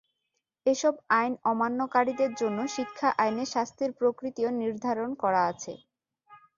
এসব 0.65 0.93
আইন 1.11 1.33
অমান্যকারীদের 1.51 2.31
জন্য 2.41 2.59
শিক্ষা 2.75 3.09
আইনে 3.17 3.45
শাস্তির 3.53 3.91
প্রকৃতিও 3.99 4.49
নির্ধারণ 4.61 5.09
করা 5.21 5.41
আছে। 5.51 5.73